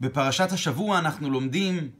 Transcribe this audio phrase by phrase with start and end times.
[0.00, 1.90] בפרשת השבוע אנחנו לומדים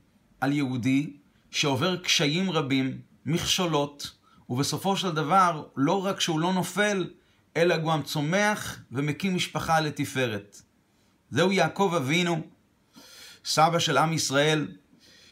[0.40, 1.12] על יהודי
[1.50, 4.10] שעובר קשיים רבים, מכשולות,
[4.48, 7.10] ובסופו של דבר, לא רק שהוא לא נופל,
[7.56, 10.62] אלא גם צומח ומקים משפחה לתפארת.
[11.30, 12.42] זהו יעקב אבינו,
[13.44, 14.68] סבא של עם ישראל,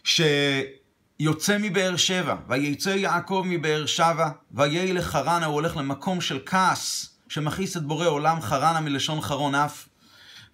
[0.05, 7.77] שיוצא מבאר שבע, ויצא יעקב מבאר שבע, ויהי לחרנה, הוא הולך למקום של כעס, שמכעיס
[7.77, 9.89] את בורא עולם, חרנה מלשון חרון אף,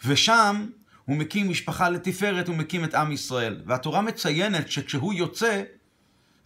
[0.04, 0.66] ושם
[1.04, 3.60] הוא מקים משפחה לתפארת, הוא מקים את עם ישראל.
[3.66, 5.62] והתורה מציינת שכשהוא יוצא,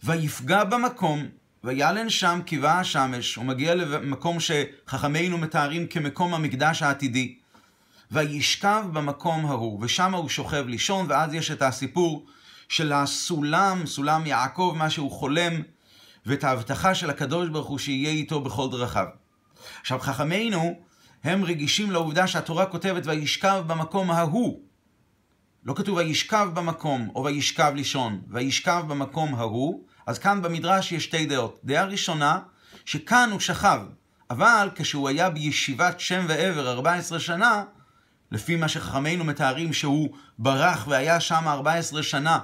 [0.03, 1.25] ויפגע במקום,
[1.63, 7.35] וילן שם קיבה השמש, הוא מגיע למקום שחכמינו מתארים כמקום המקדש העתידי.
[8.11, 12.25] וישכב במקום ההוא, ושם הוא שוכב לישון, ואז יש את הסיפור
[12.69, 15.53] של הסולם, סולם יעקב, מה שהוא חולם,
[16.25, 19.05] ואת ההבטחה של הקדוש ברוך הוא שיהיה איתו בכל דרכיו.
[19.81, 20.79] עכשיו, חכמינו,
[21.23, 24.61] הם רגישים לעובדה שהתורה כותבת וישכב במקום ההוא.
[25.63, 31.25] לא כתוב וישכב במקום, או וישכב לישון, וישכב במקום ההוא, אז כאן במדרש יש שתי
[31.25, 31.59] דעות.
[31.63, 32.39] דעה ראשונה,
[32.85, 33.81] שכאן הוא שכב,
[34.29, 37.63] אבל כשהוא היה בישיבת שם ועבר 14 שנה,
[38.31, 42.39] לפי מה שחכמינו מתארים שהוא ברח והיה שם 14 שנה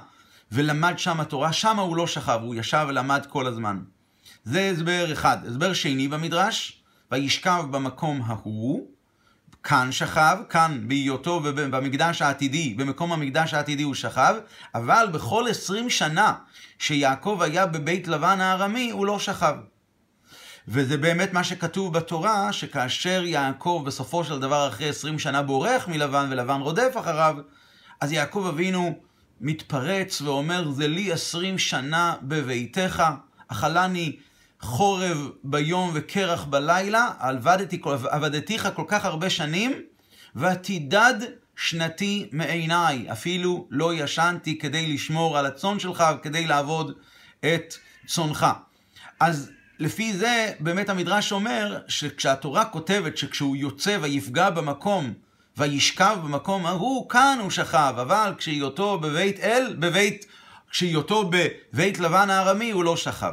[0.52, 3.82] ולמד שם התורה, שם הוא לא שכב, הוא ישב ולמד כל הזמן.
[4.44, 5.38] זה הסבר אחד.
[5.46, 8.86] הסבר שני במדרש, וישכב במקום ההוא,
[9.62, 14.34] כאן שכב, כאן בהיותו במקדש העתידי, במקום המקדש העתידי הוא שכב,
[14.74, 16.34] אבל בכל עשרים שנה
[16.78, 19.54] שיעקב היה בבית לבן הארמי, הוא לא שכב.
[20.68, 26.26] וזה באמת מה שכתוב בתורה, שכאשר יעקב בסופו של דבר אחרי עשרים שנה בורח מלבן
[26.30, 27.36] ולבן רודף אחריו,
[28.00, 28.98] אז יעקב אבינו
[29.40, 33.02] מתפרץ ואומר, זה לי עשרים שנה בביתך,
[33.48, 34.16] אכלני
[34.60, 39.82] חורב ביום וקרח בלילה, עבדתי, עבדתיך כל כך הרבה שנים,
[40.36, 41.14] ותידד
[41.56, 43.12] שנתי מעיניי.
[43.12, 46.92] אפילו לא ישנתי כדי לשמור על הצאן שלך וכדי לעבוד
[47.40, 47.74] את
[48.06, 48.46] צאנך.
[49.20, 55.12] אז לפי זה, באמת המדרש אומר שכשהתורה כותבת שכשהוא יוצא ויפגע במקום
[55.56, 60.26] וישכב במקום ההוא, כאן הוא שכב, אבל כשהיותו בבית אל, בבית,
[60.70, 63.32] כשהיותו בבית לבן הארמי, הוא לא שכב.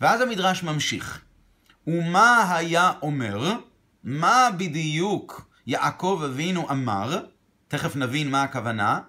[0.00, 1.20] ואז המדרש ממשיך.
[1.86, 3.52] ומה היה אומר?
[4.04, 7.18] מה בדיוק יעקב אבינו אמר?
[7.68, 9.00] תכף נבין מה הכוונה.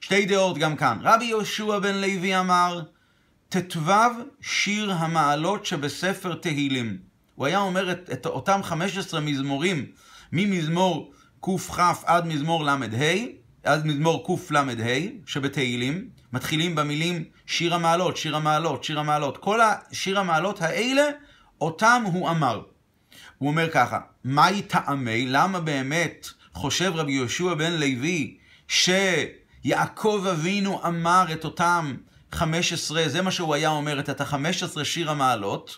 [0.00, 0.98] שתי דעות גם כאן.
[1.02, 2.82] רבי יהושע בן לוי אמר,
[3.48, 3.90] ט"ו
[4.40, 6.98] שיר המעלות שבספר תהילים.
[7.34, 9.86] הוא היה אומר את, את אותם 15 מזמורים,
[10.32, 12.76] ממזמור קכ עד מזמור ל"ה,
[13.64, 14.64] עד מזמור קל"ה
[15.26, 19.38] שבתהילים, מתחילים במילים שיר המעלות, שיר המעלות, שיר המעלות.
[19.38, 21.02] כל השיר המעלות האלה,
[21.60, 22.62] אותם הוא אמר.
[23.38, 25.26] הוא אומר ככה, מהי טעמי?
[25.26, 28.36] למה באמת חושב רבי יהושע בן לוי
[28.68, 31.96] שיעקב אבינו אמר את אותם
[32.32, 35.76] 15, זה מה שהוא היה אומר, את ה-15 שיר המעלות,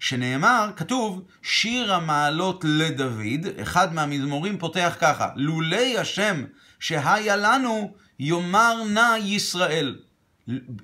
[0.00, 6.44] שנאמר, כתוב, שיר המעלות לדוד, אחד מהמזמורים פותח ככה, לולי השם
[6.80, 9.96] שהיה לנו, יאמר נא ישראל.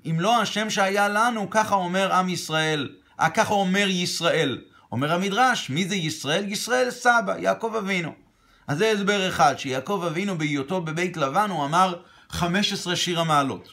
[0.06, 2.88] אם לא השם שהיה לנו, ככה אומר עם ישראל,
[3.20, 4.60] אה, ככה אומר ישראל.
[4.92, 6.52] אומר המדרש, מי זה ישראל?
[6.52, 8.12] ישראל סבא, יעקב אבינו.
[8.66, 11.94] אז זה הסבר אחד, שיעקב אבינו בהיותו בבית לבן, הוא אמר
[12.30, 13.68] 15 שיר המעלות.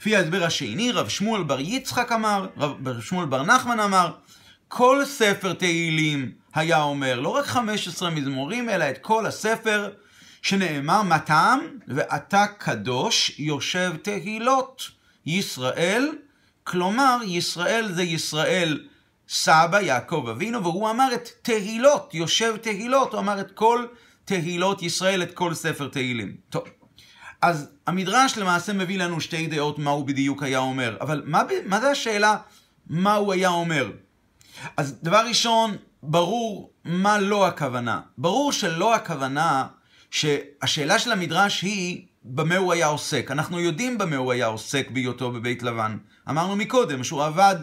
[0.00, 4.12] לפי ההסבר השני, רב שמואל בר יצחק אמר, רב שמואל בר נחמן אמר,
[4.68, 9.90] כל ספר תהילים היה אומר, לא רק 15 מזמורים, אלא את כל הספר,
[10.42, 11.60] שנאמר, טעם?
[11.88, 14.82] ואתה קדוש יושב תהילות.
[15.26, 16.12] ישראל,
[16.64, 18.86] כלומר, ישראל זה ישראל
[19.28, 23.86] סבא, יעקב אבינו, והוא אמר את תהילות, יושב תהילות, הוא אמר את כל
[24.24, 26.36] תהילות ישראל, את כל ספר תהילים.
[26.50, 26.64] טוב,
[27.42, 31.80] אז המדרש למעשה מביא לנו שתי דעות מה הוא בדיוק היה אומר, אבל מה, מה
[31.80, 32.36] זה השאלה
[32.86, 33.90] מה הוא היה אומר?
[34.76, 38.00] אז דבר ראשון, ברור מה לא הכוונה.
[38.18, 39.66] ברור שלא הכוונה
[40.10, 43.30] שהשאלה של המדרש היא במה הוא היה עוסק.
[43.30, 45.96] אנחנו יודעים במה הוא היה עוסק בהיותו בבית לבן.
[46.28, 47.56] אמרנו מקודם שהוא עבד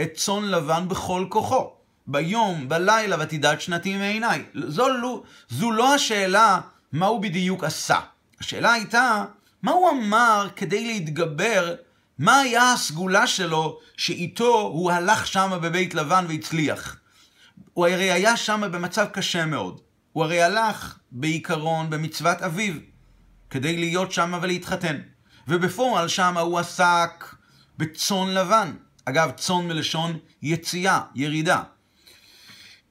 [0.00, 1.70] את צאן לבן בכל כוחו.
[2.06, 4.44] ביום, בלילה, ותדעת שנתי מעיניי.
[4.54, 6.60] זו, לא, זו לא השאלה
[6.92, 8.00] מה הוא בדיוק עשה.
[8.40, 9.24] השאלה הייתה,
[9.62, 11.74] מה הוא אמר כדי להתגבר,
[12.18, 16.96] מה היה הסגולה שלו שאיתו הוא הלך שם בבית לבן והצליח.
[17.74, 19.80] הוא הרי היה שם במצב קשה מאוד.
[20.12, 22.74] הוא הרי הלך בעיקרון במצוות אביו.
[23.50, 25.00] כדי להיות שם ולהתחתן.
[25.48, 27.34] ובפועל שם הוא עסק
[27.78, 28.72] בצאן לבן.
[29.04, 31.62] אגב, צאן מלשון יציאה, ירידה.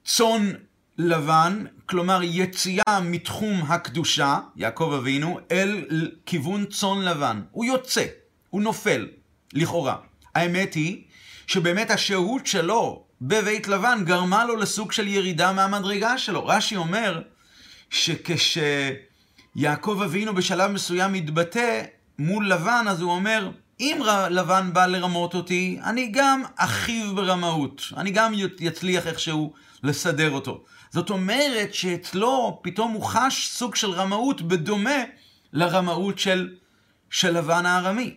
[0.05, 0.51] צאן
[0.97, 5.85] לבן, כלומר יציאה מתחום הקדושה, יעקב אבינו, אל
[6.25, 7.41] כיוון צאן לבן.
[7.51, 8.05] הוא יוצא,
[8.49, 9.07] הוא נופל,
[9.53, 9.97] לכאורה.
[10.35, 11.03] האמת היא
[11.47, 16.47] שבאמת השהות שלו בבית לבן גרמה לו לסוג של ירידה מהמדרגה שלו.
[16.47, 17.21] רש"י אומר
[17.93, 19.01] שכשיעקב
[20.05, 21.83] אבינו בשלב מסוים מתבטא
[22.19, 23.49] מול לבן, אז הוא אומר,
[23.79, 27.81] אם לבן בא לרמות אותי, אני גם אחיו ברמאות.
[27.97, 29.53] אני גם יצליח איכשהו
[29.83, 30.63] לסדר אותו.
[30.91, 35.03] זאת אומרת שאצלו פתאום הוא חש סוג של רמאות בדומה
[35.53, 36.55] לרמאות של,
[37.09, 38.15] של לבן הארמי.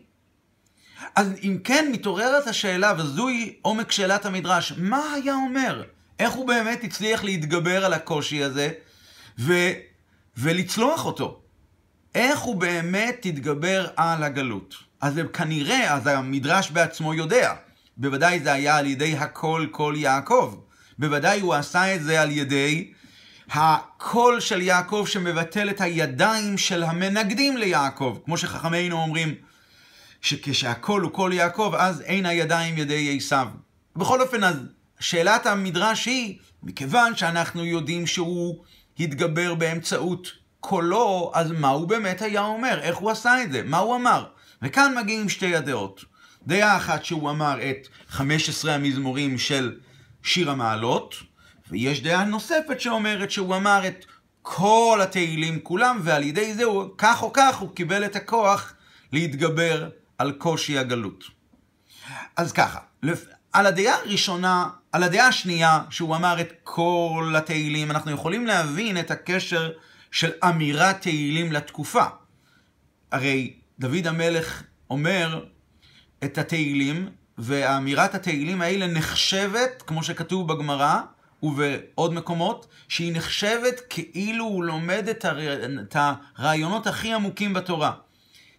[1.17, 5.83] אז אם כן מתעוררת השאלה, וזוהי עומק שאלת המדרש, מה היה אומר?
[6.19, 8.71] איך הוא באמת הצליח להתגבר על הקושי הזה
[9.39, 9.53] ו,
[10.37, 11.41] ולצלוח אותו?
[12.15, 14.75] איך הוא באמת התגבר על הגלות?
[15.01, 17.55] אז כנראה, אז המדרש בעצמו יודע,
[17.97, 20.57] בוודאי זה היה על ידי הכל כל יעקב.
[20.99, 22.93] בוודאי הוא עשה את זה על ידי
[23.51, 28.19] הקול של יעקב שמבטל את הידיים של המנגדים ליעקב.
[28.25, 29.35] כמו שחכמינו אומרים,
[30.21, 33.49] שכשהקול הוא קול יעקב, אז אין הידיים ידי עשיו.
[33.97, 34.57] בכל אופן, אז
[35.01, 38.65] שאלת המדרש היא, מכיוון שאנחנו יודעים שהוא
[39.01, 42.81] התגבר באמצעות קולו, אז מה הוא באמת היה אומר?
[42.83, 43.63] איך הוא עשה את זה?
[43.63, 44.25] מה הוא אמר?
[44.63, 46.05] וכאן מגיעים שתי הדעות.
[46.47, 49.79] דעה אחת שהוא אמר את 15 המזמורים של
[50.23, 51.15] שיר המעלות,
[51.71, 54.05] ויש דעה נוספת שאומרת שהוא אמר את
[54.43, 58.75] כל התהילים כולם, ועל ידי זה הוא, כך או כך, הוא קיבל את הכוח
[59.13, 59.89] להתגבר
[60.19, 61.25] על קושי הגלות.
[62.37, 62.79] אז ככה,
[63.53, 69.11] על הדעה הראשונה, על הדעה השנייה, שהוא אמר את כל התהילים, אנחנו יכולים להבין את
[69.11, 69.73] הקשר
[70.11, 72.05] של אמירת תהילים לתקופה.
[73.13, 75.45] הרי דוד המלך אומר
[76.25, 77.09] את התהילים,
[77.39, 81.01] ואמירת התהילים האלה נחשבת, כמו שכתוב בגמרא
[81.43, 85.65] ובעוד מקומות, שהיא נחשבת כאילו הוא לומד את, הר...
[85.81, 87.93] את הרעיונות הכי עמוקים בתורה.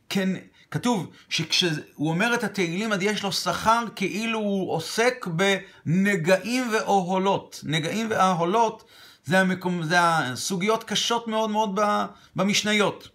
[0.10, 0.30] כן,
[0.72, 7.62] כתוב שכשהוא אומר את התהילים, אז יש לו שכר כאילו הוא עוסק בנגעים ואוהלות.
[7.64, 8.84] נגעים ואוהלות
[9.26, 11.80] זה, המקום, זה הסוגיות קשות מאוד מאוד
[12.36, 13.10] במשניות.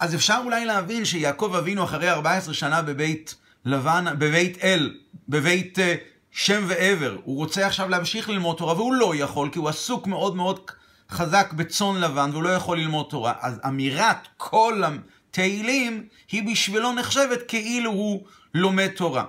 [0.00, 3.34] אז אפשר אולי להבין שיעקב אבינו אחרי 14 שנה בבית
[3.64, 4.94] לבן, בבית אל,
[5.28, 5.82] בבית uh,
[6.30, 10.36] שם ועבר, הוא רוצה עכשיו להמשיך ללמוד תורה, והוא לא יכול, כי הוא עסוק מאוד
[10.36, 10.60] מאוד
[11.10, 13.32] חזק בצאן לבן, והוא לא יכול ללמוד תורה.
[13.40, 14.82] אז אמירת כל
[15.34, 19.24] התהילים, היא בשבילו נחשבת כאילו הוא לומד תורה.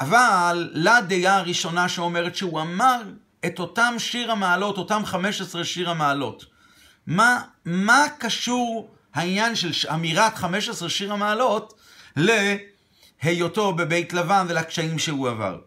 [0.00, 3.02] אבל לדעה הראשונה שאומרת שהוא אמר
[3.46, 6.44] את אותם שיר המעלות, אותם 15 שיר המעלות.
[7.06, 11.80] מה, מה קשור העניין של אמירת 15 שיר המעלות
[12.16, 15.58] להיותו בבית לבן ולקשיים שהוא עבר?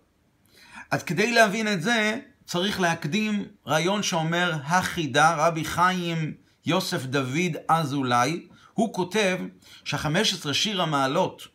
[0.92, 6.34] אז כדי להבין את זה, צריך להקדים רעיון שאומר החידה, רבי חיים
[6.66, 8.48] יוסף דוד אזולאי,
[8.78, 9.40] הוא כותב
[9.84, 11.48] שה-15 שיר המעלות,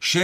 [0.00, 0.16] ש...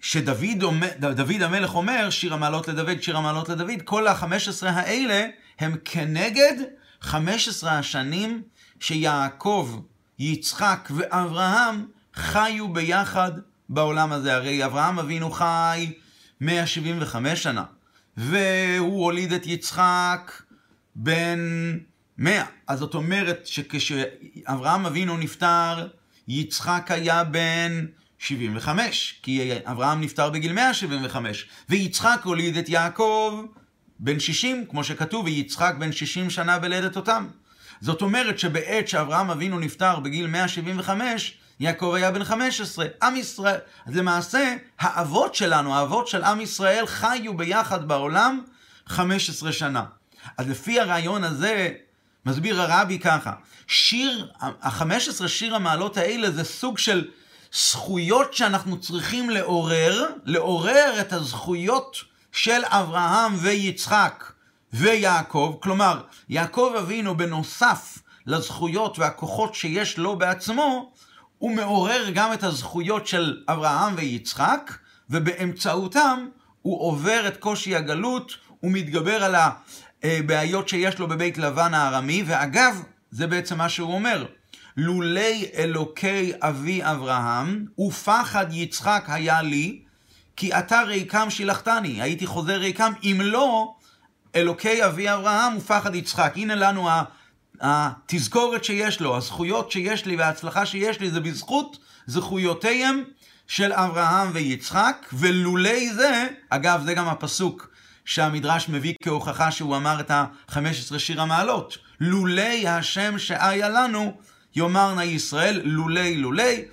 [0.00, 5.26] שדוד אומר, דוד המלך אומר, שיר המעלות לדוד, שיר המעלות לדוד, כל ה-15 האלה
[5.58, 6.54] הם כנגד
[7.00, 8.42] 15 השנים
[8.80, 9.80] שיעקב,
[10.18, 13.32] יצחק ואברהם חיו ביחד
[13.68, 14.34] בעולם הזה.
[14.34, 15.92] הרי אברהם אבינו חי
[16.40, 17.64] 175 שנה,
[18.16, 20.32] והוא הוליד את יצחק
[20.94, 21.38] בן
[22.18, 22.44] 100.
[22.66, 25.88] אז זאת אומרת שכשאברהם אבינו נפטר,
[26.28, 27.86] יצחק היה בן
[28.18, 33.44] 75, כי אברהם נפטר בגיל 175, ויצחק הוליד את יעקב
[33.98, 37.28] בן 60, כמו שכתוב, ויצחק בן 60 שנה בלדת אותם.
[37.80, 42.86] זאת אומרת שבעת שאברהם אבינו נפטר בגיל 175, יעקב היה בן 15.
[43.02, 48.40] עם ישראל, אז למעשה, האבות שלנו, האבות של עם ישראל, חיו ביחד בעולם
[48.86, 49.84] 15 שנה.
[50.38, 51.70] אז לפי הרעיון הזה,
[52.26, 53.32] מסביר הרבי ככה,
[53.66, 57.08] שיר, ה-15 שיר המעלות האלה זה סוג של
[57.54, 61.96] זכויות שאנחנו צריכים לעורר, לעורר את הזכויות
[62.32, 64.32] של אברהם ויצחק
[64.72, 70.92] ויעקב, כלומר, יעקב אבינו בנוסף לזכויות והכוחות שיש לו בעצמו,
[71.38, 74.72] הוא מעורר גם את הזכויות של אברהם ויצחק,
[75.10, 76.28] ובאמצעותם
[76.62, 79.34] הוא עובר את קושי הגלות, הוא מתגבר על
[80.02, 84.26] הבעיות שיש לו בבית לבן הארמי, ואגב, זה בעצם מה שהוא אומר.
[84.76, 89.82] לולי אלוקי אבי אברהם, ופחד יצחק היה לי,
[90.36, 93.74] כי אתה ריקם שילחתני, הייתי חוזר ריקם, אם לא,
[94.34, 96.32] אלוקי אבי אברהם ופחד יצחק.
[96.36, 96.88] הנה לנו
[97.60, 103.02] התזכורת שיש לו, הזכויות שיש לי וההצלחה שיש לי, זה בזכות זכויותיהם
[103.46, 107.71] של אברהם ויצחק, ולולי זה, אגב, זה גם הפסוק
[108.04, 111.78] שהמדרש מביא כהוכחה שהוא אמר את ה-15 שיר המעלות.
[112.00, 114.12] לולי השם שאיה לנו,
[114.56, 116.64] יאמרנה ישראל, לולי לולי.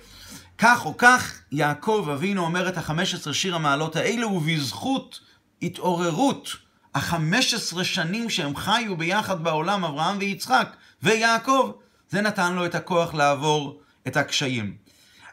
[0.58, 5.20] כך או כך, יעקב אבינו אומר את ה-15 שיר המעלות האלו, ובזכות
[5.62, 6.48] התעוררות
[6.94, 11.72] ה-15 שנים שהם חיו ביחד בעולם, אברהם ויצחק ויעקב,
[12.08, 14.76] זה נתן לו את הכוח לעבור את הקשיים.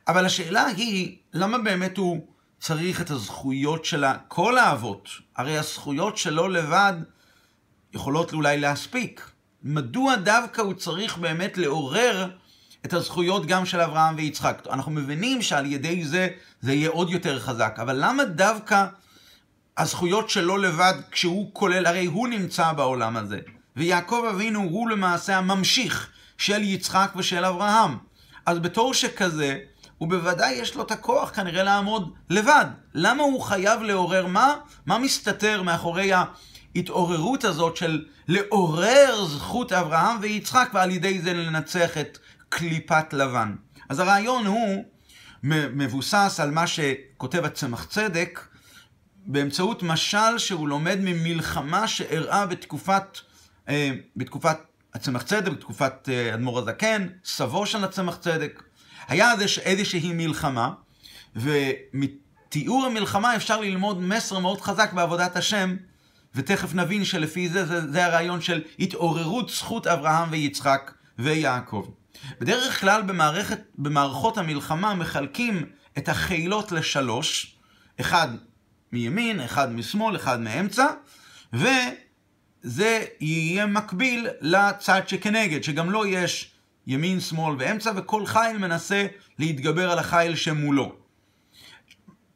[0.08, 2.28] אבל השאלה היא, למה באמת הוא
[2.60, 5.10] צריך את הזכויות של כל האבות?
[5.36, 6.94] הרי הזכויות שלו לבד
[7.94, 9.32] יכולות אולי להספיק.
[9.64, 12.30] מדוע דווקא הוא צריך באמת לעורר
[12.86, 14.68] את הזכויות גם של אברהם ויצחק?
[14.72, 16.30] אנחנו מבינים שעל ידי זה
[16.62, 18.86] זה יהיה עוד יותר חזק, אבל למה דווקא
[19.78, 23.40] הזכויות שלו לבד כשהוא כולל, הרי הוא נמצא בעולם הזה,
[23.76, 27.98] ויעקב אבינו הוא למעשה הממשיך של יצחק ושל אברהם.
[28.46, 29.60] אז בתור שכזה,
[29.98, 32.66] הוא בוודאי יש לו את הכוח כנראה לעמוד לבד.
[32.94, 34.56] למה הוא חייב לעורר מה?
[34.86, 36.12] מה מסתתר מאחורי
[36.76, 42.18] ההתעוררות הזאת של לעורר זכות אברהם ויצחק ועל ידי זה לנצח את
[42.50, 43.56] קליפת לבן.
[43.90, 44.84] אז הרעיון הוא
[45.44, 48.48] מבוסס על מה שכותב הצמח צדק
[49.26, 53.18] באמצעות משל שהוא לומד ממלחמה שאירעה בתקופת,
[53.70, 54.58] אה, בתקופת
[54.94, 58.64] הצמח צדק, בתקופת אה, אדמו"ר הזקן, סבו של הצמח צדק.
[59.08, 60.72] היה איזושהי מלחמה,
[61.36, 65.76] ומתיאור המלחמה אפשר ללמוד מסר מאוד חזק בעבודת השם,
[66.36, 71.90] ותכף נבין שלפי זה, זה, זה הרעיון של התעוררות זכות אברהם ויצחק ויעקב.
[72.40, 75.66] בדרך כלל במערכת, במערכות המלחמה מחלקים
[75.98, 77.56] את החילות לשלוש,
[78.00, 78.28] אחד
[78.92, 80.86] מימין, אחד משמאל, אחד מאמצע,
[81.54, 86.52] וזה יהיה מקביל לצד שכנגד, שגם לו יש
[86.88, 89.06] ימין, שמאל ואמצע, וכל חיל מנסה
[89.40, 90.96] להתגבר על החיל שמולו.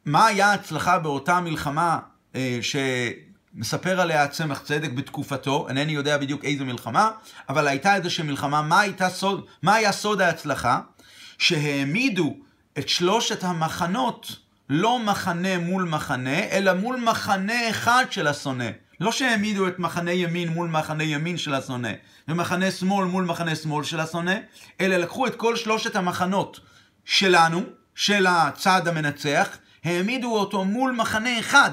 [0.05, 2.00] מה היה ההצלחה באותה מלחמה
[2.36, 7.12] אה, שמספר עליה צמח צדק בתקופתו, אינני יודע בדיוק איזו מלחמה,
[7.50, 10.79] אבל הייתה איזושהי מלחמה, מה, הייתה סוד, מה היה סוד ההצלחה?
[11.38, 12.36] שהעמידו
[12.77, 14.36] את שלושת המחנות,
[14.70, 18.70] לא מחנה מול מחנה, אלא מול מחנה אחד של השונא.
[19.01, 21.91] לא שהעמידו את מחנה ימין מול מחנה ימין של השונא,
[22.27, 24.36] ומחנה שמאל מול מחנה שמאל של השונא,
[24.81, 26.60] אלא לקחו את כל שלושת המחנות
[27.05, 27.63] שלנו,
[27.96, 31.72] של הצד המנצח, העמידו אותו מול מחנה אחד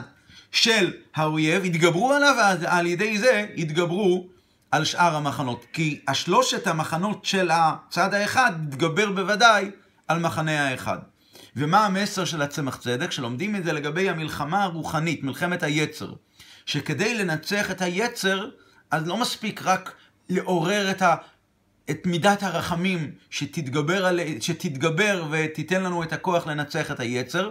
[0.52, 4.28] של האויב, התגברו עליו, ועל ידי זה התגברו
[4.70, 5.64] על שאר המחנות.
[5.72, 9.70] כי השלושת המחנות של הצד האחד התגבר בוודאי
[10.08, 10.98] על מחנה האחד.
[11.56, 13.12] ומה המסר של הצמח צדק?
[13.12, 16.12] שלומדים את זה לגבי המלחמה הרוחנית, מלחמת היצר.
[16.68, 18.48] שכדי לנצח את היצר,
[18.90, 19.92] אז לא מספיק רק
[20.28, 21.14] לעורר את, ה,
[21.90, 27.50] את מידת הרחמים שתתגבר, על, שתתגבר ותיתן לנו את הכוח לנצח את היצר.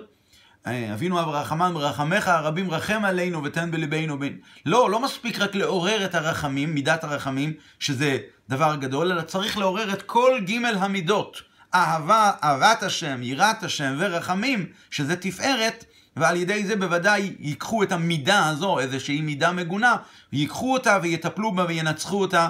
[0.68, 4.38] אה, אבינו אב רחמן ברחמך הרבים רחם עלינו ותן בלבנו בין.
[4.66, 8.18] לא, לא מספיק רק לעורר את הרחמים, מידת הרחמים, שזה
[8.50, 11.42] דבר גדול, אלא צריך לעורר את כל ג' המידות.
[11.76, 15.86] אהבה, אהבת השם, יראת השם ורחמים, שזה תפארת,
[16.20, 19.96] ועל ידי זה בוודאי ייקחו את המידה הזו, איזושהי מידה מגונה,
[20.32, 22.50] ייקחו אותה ויטפלו בה וינצחו אותה.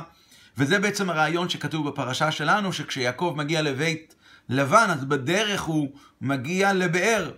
[0.57, 4.15] וזה בעצם הרעיון שכתוב בפרשה שלנו, שכשיעקב מגיע לבית
[4.49, 5.89] לבן, אז בדרך הוא
[6.21, 7.31] מגיע לבאר.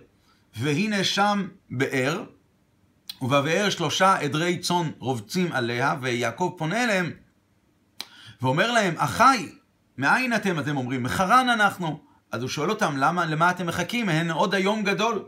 [0.56, 2.22] והנה שם באר,
[3.22, 7.10] ובבאר שלושה עדרי צאן רובצים עליה, ויעקב פונה אליהם,
[8.42, 9.52] ואומר להם, אחי,
[9.98, 10.58] מאין אתם?
[10.58, 12.00] אז הם אומרים, מחרן אנחנו.
[12.32, 14.08] אז הוא שואל אותם, למה, למה אתם מחכים?
[14.08, 15.24] הן עוד היום גדול.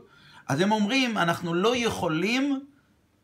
[0.53, 2.61] אז הם אומרים, אנחנו לא יכולים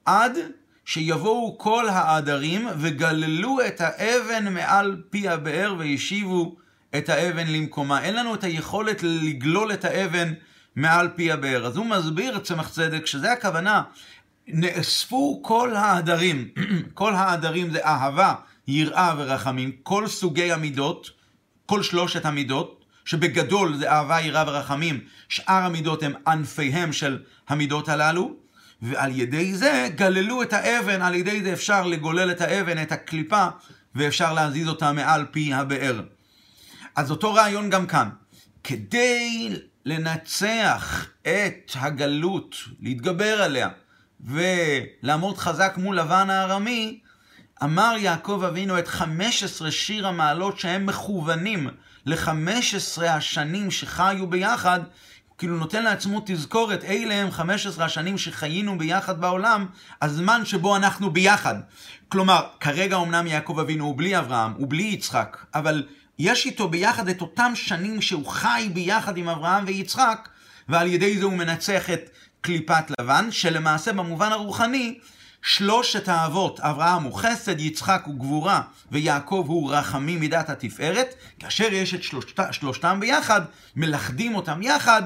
[0.04, 0.38] עד
[0.84, 6.56] שיבואו כל העדרים וגללו את האבן מעל פי הבאר וישיבו
[6.98, 8.02] את האבן למקומה.
[8.02, 10.32] אין לנו את היכולת לגלול את האבן
[10.76, 11.66] מעל פי הבאר.
[11.66, 13.82] אז הוא מסביר, צמח צדק, שזה הכוונה.
[14.46, 16.48] נאספו כל העדרים,
[16.94, 18.34] כל העדרים זה אהבה,
[18.68, 21.10] יראה ורחמים, כל סוגי המידות,
[21.66, 22.77] כל שלושת המידות,
[23.08, 28.34] שבגדול זה אהבה, יראה ורחמים, שאר המידות הם ענפיהם של המידות הללו,
[28.82, 33.46] ועל ידי זה גללו את האבן, על ידי זה אפשר לגולל את האבן, את הקליפה,
[33.94, 36.00] ואפשר להזיז אותה מעל פי הבאר.
[36.96, 38.08] אז אותו רעיון גם כאן.
[38.64, 43.68] כדי לנצח את הגלות, להתגבר עליה,
[44.20, 47.00] ולעמוד חזק מול לבן הארמי,
[47.62, 51.68] אמר יעקב אבינו את 15 שיר המעלות שהם מכוונים
[52.08, 54.80] ל-15 השנים שחיו ביחד,
[55.38, 59.66] כאילו נותן לעצמו תזכורת, אלה הם 15 השנים שחיינו ביחד בעולם,
[60.02, 61.54] הזמן שבו אנחנו ביחד.
[62.08, 65.86] כלומר, כרגע אמנם יעקב אבינו הוא בלי אברהם, הוא בלי יצחק, אבל
[66.18, 70.28] יש איתו ביחד את אותם שנים שהוא חי ביחד עם אברהם ויצחק,
[70.68, 72.10] ועל ידי זה הוא מנצח את
[72.40, 74.98] קליפת לבן, שלמעשה במובן הרוחני,
[75.42, 81.94] שלושת האבות, אברהם הוא חסד, יצחק הוא גבורה, ויעקב הוא רחמים מידת התפארת, כאשר יש
[81.94, 83.40] את שלושת, שלושתם ביחד,
[83.76, 85.02] מלכדים אותם יחד,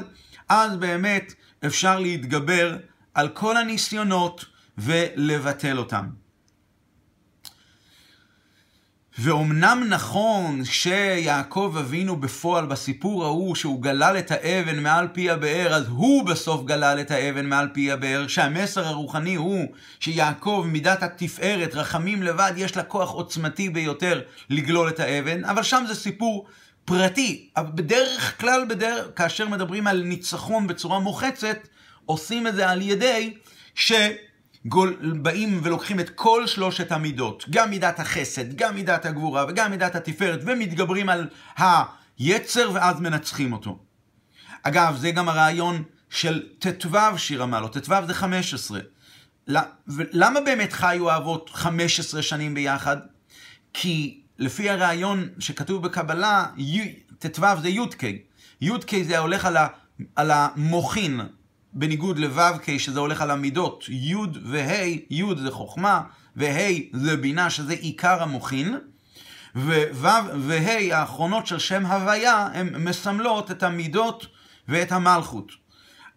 [0.49, 1.35] אז באמת
[1.67, 2.77] אפשר להתגבר
[3.15, 4.45] על כל הניסיונות
[4.79, 6.22] ולבטל אותם.
[9.19, 15.85] ואומנם נכון שיעקב אבינו בפועל בסיפור ההוא שהוא גלל את האבן מעל פי הבאר, אז
[15.89, 19.67] הוא בסוף גלל את האבן מעל פי הבאר, שהמסר הרוחני הוא
[20.01, 25.85] שיעקב מידת התפארת, רחמים לבד, יש לה כוח עוצמתי ביותר לגלול את האבן, אבל שם
[25.89, 26.47] זה סיפור
[26.85, 27.49] פרטי.
[27.59, 31.69] בדרך כלל, בדרך, כאשר מדברים על ניצחון בצורה מוחצת,
[32.07, 33.35] עושים את זה על ידי
[33.75, 33.93] ש...
[34.67, 39.95] גול, באים ולוקחים את כל שלושת המידות, גם מידת החסד, גם מידת הגבורה וגם מידת
[39.95, 41.29] התפארת, ומתגברים על
[42.19, 43.79] היצר ואז מנצחים אותו.
[44.63, 48.81] אגב, זה גם הרעיון של ט"ו שיר המעלות, ט"ו זה 15.
[49.89, 52.97] למה באמת חיו האבות 15 שנים ביחד?
[53.73, 56.47] כי לפי הרעיון שכתוב בקבלה,
[57.19, 58.03] ט"ו זה י"ק.
[58.61, 59.49] י"ק זה הולך
[60.17, 61.21] על, המוחין,
[61.73, 64.15] בניגוד לו"ק שזה הולך על המידות, י'
[64.45, 66.03] וה', י' זה חוכמה,
[66.37, 68.79] וה' זה בינה שזה עיקר המוחין,
[69.57, 74.27] וו' וה' האחרונות של שם הוויה, הן מסמלות את המידות
[74.69, 75.53] ואת המלכות.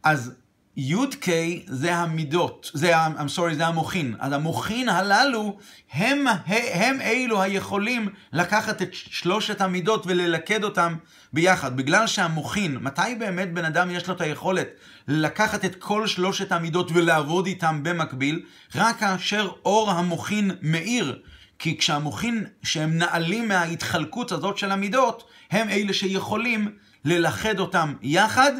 [0.03, 0.31] אז
[0.77, 1.25] י"ק
[1.67, 4.15] זה המידות, זה, I'm sorry, זה המוחין.
[4.19, 5.57] אז המוחין הללו
[5.91, 6.25] הם,
[6.73, 10.95] הם אלו היכולים לקחת את שלושת המידות וללכד אותם
[11.33, 11.77] ביחד.
[11.77, 14.67] בגלל שהמוחין, מתי באמת בן אדם יש לו את היכולת
[15.07, 18.41] לקחת את כל שלושת המידות ולעבוד איתם במקביל?
[18.75, 21.19] רק כאשר אור המוחין מאיר.
[21.59, 26.71] כי כשהמוחין, שהם נעלים מההתחלקות הזאת של המידות, הם אלה שיכולים
[27.05, 28.51] ללכד אותם יחד,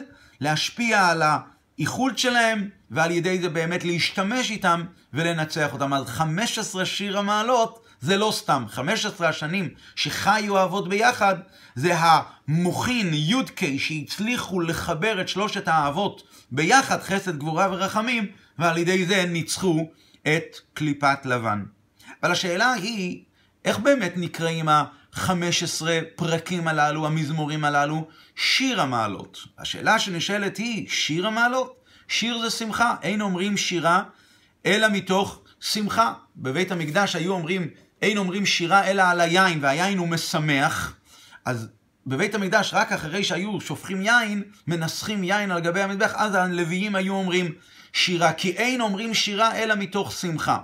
[0.41, 1.39] להשפיע על ה...
[1.79, 5.94] איחוד שלהם, ועל ידי זה באמת להשתמש איתם ולנצח אותם.
[5.94, 8.65] אז 15 שיר המעלות זה לא סתם.
[8.70, 11.36] 15 השנים שחיו האבות ביחד,
[11.75, 18.27] זה המוחין י"ק שהצליחו לחבר את שלושת האבות ביחד, חסד, גבורה ורחמים,
[18.60, 19.90] ועל ידי זה ניצחו
[20.24, 21.64] את קליפת לבן.
[22.24, 23.24] אבל השאלה היא,
[23.66, 24.70] איך באמת נקראים
[25.15, 29.39] ה-15 פרקים הללו, המזמורים הללו, שיר המעלות.
[29.57, 31.75] השאלה שנשאלת היא, שיר המעלות?
[32.07, 34.03] שיר זה שמחה, אין אומרים שירה
[34.65, 36.13] אלא מתוך שמחה.
[36.37, 37.67] בבית המקדש היו אומרים,
[38.01, 40.95] אין אומרים שירה אלא על היין, והיין הוא משמח.
[41.45, 41.67] אז
[42.07, 47.13] בבית המקדש, רק אחרי שהיו שופכים יין, מנסחים יין על גבי המזבח, אז הלוויים היו
[47.13, 47.51] אומרים
[47.93, 50.59] שירה, כי אין אומרים שירה אלא מתוך שמחה.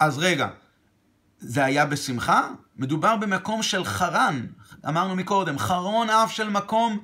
[0.00, 0.48] אז רגע,
[1.44, 2.48] זה היה בשמחה?
[2.76, 4.46] מדובר במקום של חרן,
[4.88, 6.98] אמרנו מקודם, חרון אף של מקום,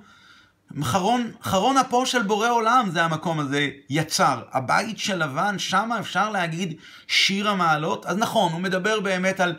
[0.82, 4.42] חרון, חרון אפו של בורא עולם זה המקום הזה יצר.
[4.52, 6.74] הבית של לבן, שם אפשר להגיד
[7.06, 8.06] שיר המעלות?
[8.06, 9.54] אז נכון, הוא מדבר באמת על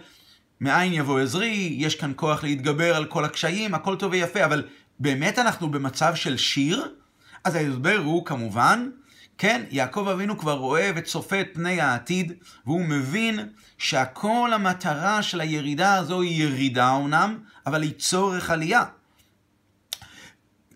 [0.62, 4.68] מאין יבוא עזרי, יש כאן כוח להתגבר על כל הקשיים, הכל טוב ויפה, אבל
[5.00, 6.88] באמת אנחנו במצב של שיר?
[7.44, 8.90] אז ההסבר הוא כמובן
[9.42, 12.34] כן, יעקב אבינו כבר רואה וצופה את פני העתיד,
[12.66, 18.84] והוא מבין שהכל המטרה של הירידה הזו היא ירידה אמנם, אבל היא צורך עלייה.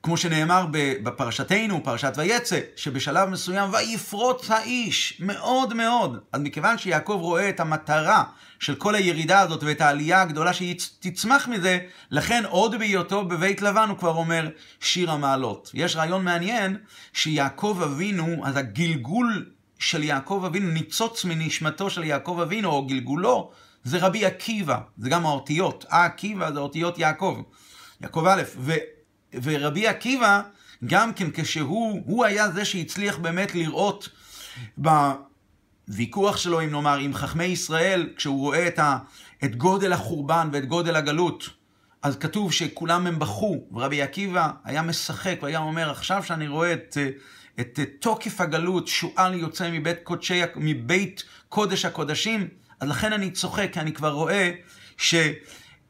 [0.06, 0.66] כמו שנאמר
[1.04, 6.18] בפרשתנו, פרשת ויצא, שבשלב מסוים ויפרוץ האיש, מאוד מאוד.
[6.32, 8.24] אז מכיוון שיעקב רואה את המטרה
[8.60, 11.80] של כל הירידה הזאת ואת העלייה הגדולה שהיא תצמח מזה,
[12.12, 15.72] לכן עוד בהיותו בבית לבן הוא כבר אומר שיר המעלות.
[15.74, 16.78] יש רעיון מעניין
[17.14, 19.46] שיעקב אבינו, אז הגלגול
[19.80, 23.52] של יעקב אבינו, ניצוץ מנשמתו של יעקב אבינו, או גלגולו,
[23.84, 27.42] זה רבי עקיבא, זה גם האותיות, עקיבא זה אותיות יעקב,
[28.02, 28.42] יעקב א',
[29.44, 30.42] ורבי עקיבא,
[30.86, 34.10] גם כן כשהוא, הוא היה זה שהצליח באמת לראות
[34.78, 38.98] בוויכוח שלו, אם נאמר, עם חכמי ישראל, כשהוא רואה את, ה,
[39.44, 41.50] את גודל החורבן ואת גודל הגלות,
[42.02, 46.98] אז כתוב שכולם הם בכו, ורבי עקיבא היה משחק והיה אומר, עכשיו שאני רואה את,
[47.60, 52.48] את, את תוקף הגלות, שועל יוצא מבית, קודשי, מבית קודש הקודשים,
[52.80, 54.52] אז לכן אני צוחק, כי אני כבר רואה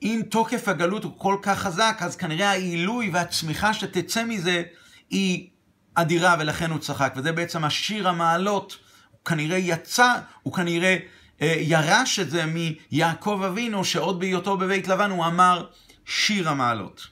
[0.03, 4.63] שאם תוקף הגלות הוא כל כך חזק, אז כנראה העילוי והצמיחה שתצא מזה
[5.09, 5.49] היא
[5.95, 7.13] אדירה, ולכן הוא צחק.
[7.15, 8.77] וזה בעצם השיר המעלות,
[9.11, 10.13] הוא כנראה יצא,
[10.43, 10.97] הוא כנראה
[11.41, 15.67] אה, ירש את זה מיעקב אבינו, שעוד בהיותו בבית לבן הוא אמר
[16.05, 17.07] שיר המעלות.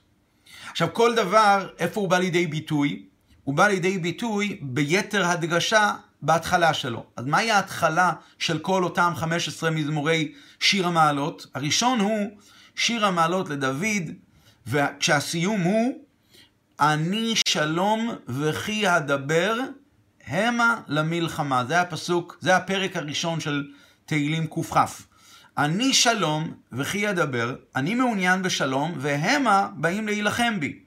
[0.71, 3.05] עכשיו, כל דבר, איפה הוא בא לידי ביטוי?
[3.43, 7.05] הוא בא לידי ביטוי ביתר הדגשה בהתחלה שלו.
[7.17, 11.47] אז מהי ההתחלה של כל אותם 15 מזמורי שיר המעלות?
[11.55, 12.29] הראשון הוא
[12.81, 14.03] שיר המעלות לדוד,
[14.67, 16.05] וכשהסיום הוא
[16.79, 19.55] אני שלום וכי אדבר
[20.27, 21.65] המה למלחמה.
[21.67, 23.67] זה הפסוק, זה הפרק הראשון של
[24.05, 25.01] תהילים קכ.
[25.57, 30.79] אני שלום וכי ידבר, אני מעוניין בשלום, והמה באים להילחם בי.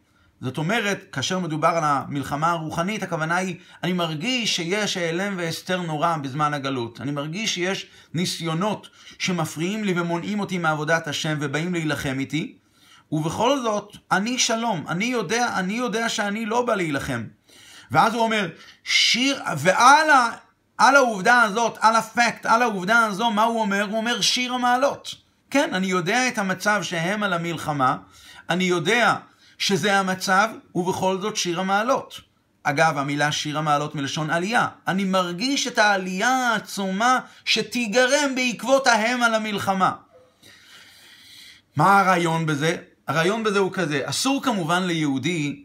[0.45, 6.17] זאת אומרת, כאשר מדובר על המלחמה הרוחנית, הכוונה היא, אני מרגיש שיש העלם והסתר נורא
[6.17, 7.01] בזמן הגלות.
[7.01, 12.55] אני מרגיש שיש ניסיונות שמפריעים לי ומונעים אותי מעבודת השם ובאים להילחם איתי,
[13.13, 14.85] ובכל זאת, אני שלום.
[14.89, 17.25] אני יודע, אני יודע שאני לא בא להילחם.
[17.91, 18.49] ואז הוא אומר,
[18.85, 20.31] שיר, ועל ה,
[20.79, 23.85] על העובדה הזאת, על הפקט, על העובדה הזו, מה הוא אומר?
[23.85, 25.15] הוא אומר שיר המעלות.
[25.51, 27.97] כן, אני יודע את המצב שהם על המלחמה,
[28.51, 29.15] אני יודע
[29.59, 32.21] שזה המצב, ובכל זאת שיר המעלות.
[32.63, 34.69] אגב, המילה שיר המעלות מלשון עלייה.
[34.89, 39.93] אני מרגיש את העלייה העצומה שתיגרם בעקבות ההם על המלחמה.
[41.77, 42.77] מה הרעיון בזה?
[43.09, 45.63] הרעיון בזה הוא כזה, אסור כמובן ליהודי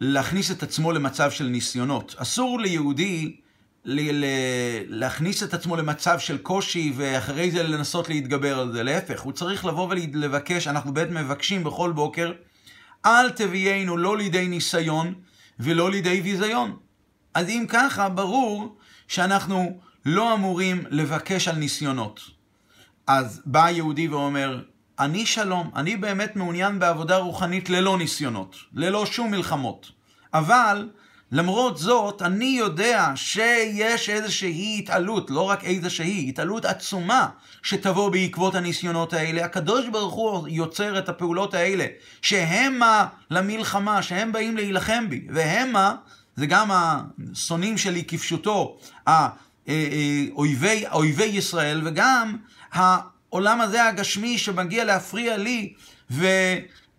[0.00, 2.14] להכניס את עצמו למצב של ניסיונות.
[2.18, 3.36] אסור ליהודי
[3.84, 4.24] ל- ל-
[4.86, 8.82] להכניס את עצמו למצב של קושי ואחרי זה לנסות להתגבר על זה.
[8.82, 12.32] להפך, הוא צריך לבוא ולבקש, אנחנו באמת מבקשים בכל בוקר,
[13.06, 15.14] אל תביאנו לא לידי ניסיון
[15.58, 16.76] ולא לידי ביזיון.
[17.34, 18.76] אז אם ככה, ברור
[19.08, 22.20] שאנחנו לא אמורים לבקש על ניסיונות.
[23.06, 24.62] אז בא יהודי ואומר,
[24.98, 29.90] אני שלום, אני באמת מעוניין בעבודה רוחנית ללא ניסיונות, ללא שום מלחמות.
[30.34, 30.88] אבל
[31.32, 37.28] למרות זאת, אני יודע שיש איזושהי התעלות, לא רק איזושהי, התעלות עצומה
[37.62, 39.44] שתבוא בעקבות הניסיונות האלה.
[39.44, 41.86] הקדוש ברוך הוא יוצר את הפעולות האלה,
[42.22, 45.94] שהמה למלחמה, שהם באים להילחם בי, והמה,
[46.36, 52.36] זה גם השונאים שלי כפשוטו, האויבי, אויבי ישראל, וגם
[52.72, 55.72] העולם הזה הגשמי שמגיע להפריע לי,
[56.10, 56.26] ו...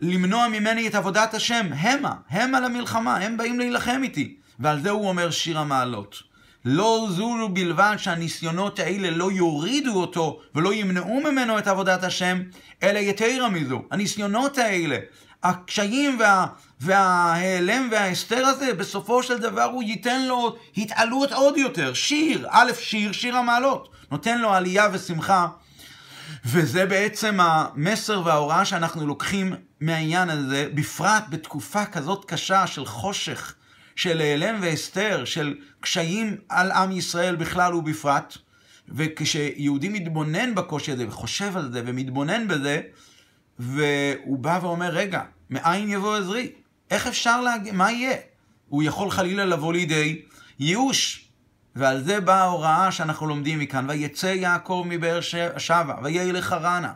[0.01, 4.35] למנוע ממני את עבודת השם, המה, המה למלחמה, הם באים להילחם איתי.
[4.59, 6.31] ועל זה הוא אומר שיר המעלות.
[6.65, 12.41] לא זו בלבד שהניסיונות האלה לא יורידו אותו ולא ימנעו ממנו את עבודת השם,
[12.83, 13.81] אלא יתרה מזו.
[13.91, 14.97] הניסיונות האלה,
[15.43, 16.45] הקשיים וה,
[16.79, 21.93] וההיעלם וההסתר הזה, בסופו של דבר הוא ייתן לו התעלות עוד יותר.
[21.93, 23.89] שיר, א', שיר, שיר המעלות.
[24.11, 25.47] נותן לו עלייה ושמחה
[26.45, 33.55] וזה בעצם המסר וההוראה שאנחנו לוקחים מהעניין הזה, בפרט בתקופה כזאת קשה של חושך,
[33.95, 38.37] של העלם והסתר, של קשיים על עם ישראל בכלל ובפרט.
[38.89, 42.81] וכשיהודי מתבונן בקושי הזה וחושב על זה ומתבונן בזה,
[43.59, 46.51] והוא בא ואומר, רגע, מאין יבוא עזרי?
[46.91, 48.17] איך אפשר להגיד, מה יהיה?
[48.69, 50.21] הוא יכול חלילה לבוא לידי
[50.59, 51.27] ייאוש,
[51.75, 55.19] ועל זה באה ההוראה שאנחנו לומדים מכאן, ויצא יעקב מבאר
[55.57, 56.93] שבע, וילך חרנה.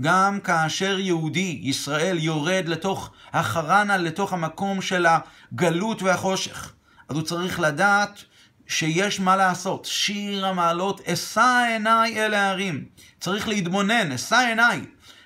[0.00, 6.72] גם כאשר יהודי, ישראל, יורד לתוך החרנה, לתוך המקום של הגלות והחושך,
[7.08, 8.24] אז הוא צריך לדעת
[8.66, 9.84] שיש מה לעשות.
[9.84, 12.84] שיר המעלות, אשא עיניי אל ההרים.
[13.20, 14.80] צריך להתבונן, אשא עיניי.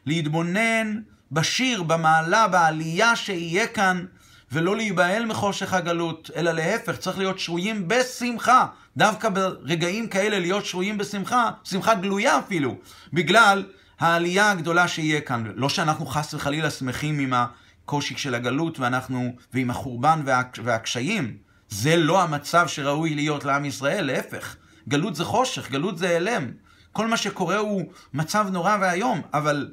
[0.07, 1.01] להתבונן
[1.33, 4.05] בשיר, במעלה, בעלייה שיהיה כאן,
[4.53, 8.67] ולא להיבהל מחושך הגלות, אלא להפך, צריך להיות שרויים בשמחה.
[8.97, 12.77] דווקא ברגעים כאלה להיות שרויים בשמחה, שמחה גלויה אפילו,
[13.13, 13.65] בגלל
[14.05, 15.45] העלייה הגדולה שיהיה כאן.
[15.55, 20.23] לא שאנחנו חס וחלילה שמחים עם הקושי של הגלות ואנחנו, ועם החורבן
[20.65, 21.37] והקשיים.
[21.69, 24.57] זה לא המצב שראוי להיות לעם ישראל, להפך.
[24.89, 26.51] גלות זה חושך, גלות זה הלם.
[26.93, 27.83] כל מה שקורה הוא
[28.15, 29.73] מצב נורא ואיום, אבל,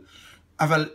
[0.60, 0.90] אבל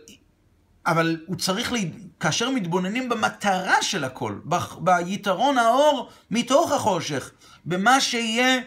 [0.87, 1.79] אבל הוא צריך, לה...
[2.19, 4.55] כאשר מתבוננים במטרה של הכל, ב...
[4.79, 7.31] ביתרון האור מתוך החושך,
[7.65, 8.59] במה שיהיה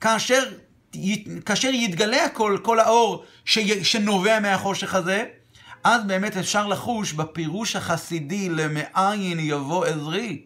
[0.00, 0.42] כאשר,
[1.46, 3.58] כאשר יתגלה הכל, כל האור ש...
[3.58, 5.24] שנובע מהחושך הזה,
[5.84, 10.42] אז באמת אפשר לחוש בפירוש החסידי למאין יבוא עזרי,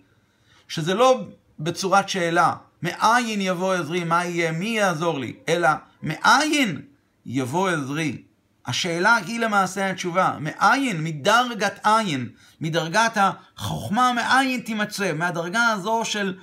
[0.68, 1.20] שזה לא
[1.58, 5.68] בצורת שאלה, מאין יבוא עזרי, מה יהיה, מי יעזור לי, אלא
[6.02, 6.82] מאין
[7.26, 8.22] יבוא עזרי.
[8.66, 12.28] השאלה היא למעשה התשובה, מאין, מדרגת עין,
[12.60, 16.38] מדרגת החוכמה מאין תימצא, מהדרגה הזו של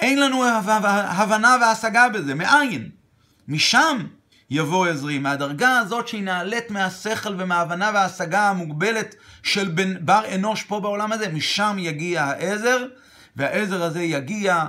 [0.00, 0.44] אין לנו
[0.84, 2.90] הבנה והשגה בזה, מאין.
[3.48, 4.06] משם
[4.50, 10.80] יבוא עזרי, מהדרגה הזאת שהיא נעלית מהשכל ומההבנה וההשגה המוגבלת של בן, בר אנוש פה
[10.80, 12.86] בעולם הזה, משם יגיע העזר,
[13.36, 14.64] והעזר הזה יגיע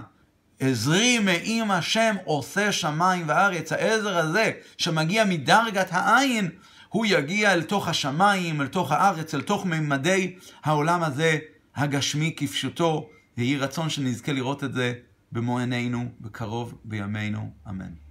[0.59, 3.71] עזרי מעם השם עושה שמיים וארץ.
[3.71, 6.49] העזר הזה שמגיע מדרגת העין,
[6.89, 11.37] הוא יגיע אל תוך השמיים, אל תוך הארץ, אל תוך ממדי העולם הזה
[11.75, 13.09] הגשמי כפשוטו.
[13.37, 14.93] יהי רצון שנזכה לראות את זה
[15.31, 17.51] במו עינינו, בקרוב בימינו.
[17.69, 18.06] אמן.